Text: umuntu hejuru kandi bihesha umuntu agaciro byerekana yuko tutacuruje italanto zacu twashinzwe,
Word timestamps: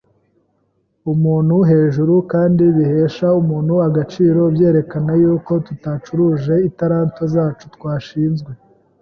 umuntu 1.13 1.55
hejuru 1.71 2.13
kandi 2.31 2.63
bihesha 2.75 3.27
umuntu 3.41 3.73
agaciro 3.87 4.41
byerekana 4.53 5.11
yuko 5.21 5.51
tutacuruje 5.65 6.53
italanto 6.69 7.21
zacu 7.33 7.65
twashinzwe, 7.75 8.51